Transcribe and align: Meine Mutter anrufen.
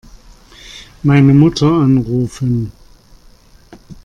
Meine 1.03 1.31
Mutter 1.31 1.67
anrufen. 1.83 2.71